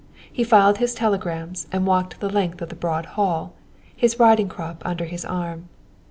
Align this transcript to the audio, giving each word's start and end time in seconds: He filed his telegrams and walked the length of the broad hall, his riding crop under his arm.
He 0.33 0.43
filed 0.43 0.79
his 0.79 0.95
telegrams 0.95 1.67
and 1.71 1.85
walked 1.85 2.19
the 2.19 2.27
length 2.31 2.59
of 2.63 2.69
the 2.69 2.75
broad 2.75 3.05
hall, 3.05 3.53
his 3.95 4.17
riding 4.19 4.49
crop 4.49 4.81
under 4.83 5.05
his 5.05 5.23
arm. 5.23 5.69